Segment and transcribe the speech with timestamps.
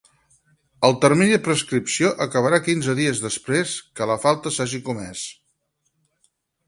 [0.87, 5.27] El termini de prescripció acabarà quinze dies després que la falta s'hagi comès.